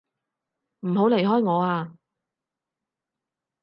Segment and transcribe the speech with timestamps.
[0.79, 1.93] 唔好離開我啊！